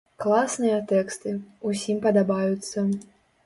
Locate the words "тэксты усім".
0.93-2.03